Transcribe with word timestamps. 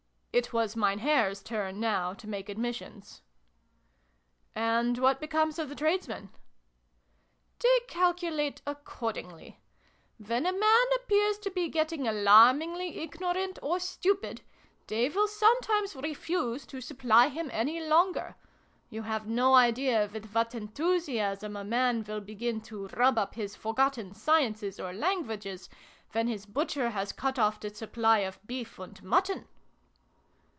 It 0.33 0.53
was 0.53 0.77
Mein 0.77 0.99
Herr's 0.99 1.43
turn, 1.43 1.81
now, 1.81 2.13
to 2.13 2.25
make 2.25 2.47
admissions." 2.47 3.21
And 4.79 4.97
what 4.97 5.19
becomes 5.19 5.59
of 5.59 5.67
the 5.67 5.75
tradesmen 5.75 6.29
?""They 7.61 7.79
calculate 7.89 8.61
accordingly. 8.65 9.59
When 10.25 10.45
a 10.45 10.53
man 10.53 10.85
appears 10.95 11.37
to 11.39 11.51
be 11.51 11.67
getting 11.67 12.07
alarmingly 12.07 12.99
ignorant, 12.99 13.59
or 13.61 13.75
xill] 13.79 13.81
WHAT 13.81 13.99
TOTTLES 13.99 14.05
MEANT. 14.23 14.41
211 14.87 14.87
stupid, 14.87 14.87
they 14.87 15.09
will 15.09 15.27
sometimes 15.27 15.95
refuse 15.97 16.65
to 16.67 16.79
supply 16.79 17.27
him 17.27 17.49
any 17.51 17.81
longer. 17.85 18.35
You 18.89 19.01
have 19.01 19.27
no 19.27 19.53
idea 19.55 20.09
with 20.13 20.33
what 20.33 20.55
enthusiasm 20.55 21.57
a 21.57 21.65
man 21.65 22.05
will 22.05 22.21
begin 22.21 22.61
to 22.71 22.87
rub 22.87 23.17
up 23.17 23.35
his 23.35 23.57
forgotten 23.57 24.13
sciences 24.13 24.79
or 24.79 24.93
languages, 24.93 25.67
when 26.13 26.29
his 26.29 26.45
butcher 26.45 26.91
has 26.91 27.11
cut 27.11 27.37
off 27.37 27.59
the 27.59 27.69
supply 27.69 28.19
of 28.19 28.39
beef 28.47 28.79
and 28.79 29.03
mutton 29.03 29.45